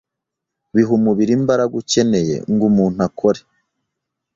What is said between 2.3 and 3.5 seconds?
ngo umuntu akore,